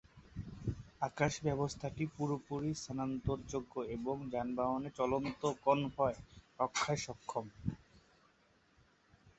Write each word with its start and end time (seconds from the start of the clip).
আকাশ 1.01 1.33
ব্যবস্থাটি 1.43 2.03
পুরোপুরি 2.15 2.71
স্থানান্তর 2.73 3.37
যোগ্য 3.49 3.73
এবং 3.97 4.15
যানবাহনের 4.33 4.95
চলন্ত 4.99 5.41
কনভয় 5.65 6.17
রক্ষায় 6.59 7.01
সক্ষম। 7.05 7.45